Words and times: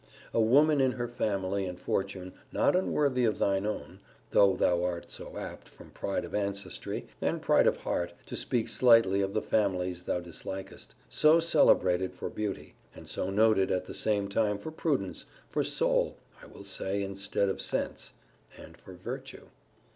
A 0.33 0.41
woman 0.41 0.81
in 0.81 0.93
her 0.93 1.07
family 1.07 1.67
and 1.67 1.79
fortune 1.79 2.33
not 2.51 2.75
unworthy 2.75 3.23
of 3.23 3.37
thine 3.37 3.67
own 3.67 3.99
(though 4.31 4.55
thou 4.55 4.83
art 4.83 5.11
so 5.11 5.37
apt, 5.37 5.69
from 5.69 5.91
pride 5.91 6.25
of 6.25 6.33
ancestry, 6.33 7.05
and 7.21 7.39
pride 7.39 7.67
of 7.67 7.77
heart, 7.77 8.11
to 8.25 8.35
speak 8.35 8.67
slightly 8.67 9.21
of 9.21 9.31
the 9.31 9.43
families 9.43 10.01
thou 10.01 10.19
dislikest); 10.19 10.95
so 11.07 11.39
celebrated 11.39 12.15
for 12.15 12.31
beauty; 12.31 12.73
and 12.95 13.07
so 13.07 13.29
noted 13.29 13.69
at 13.69 13.85
the 13.85 13.93
same 13.93 14.27
time 14.27 14.57
for 14.57 14.71
prudence, 14.71 15.23
for 15.51 15.63
soul, 15.63 16.17
(I 16.41 16.47
will 16.47 16.63
say, 16.65 17.03
instead 17.03 17.47
of 17.47 17.61
sense,) 17.61 18.13
and 18.57 18.75
for 18.77 18.93
virtue? 18.95 19.49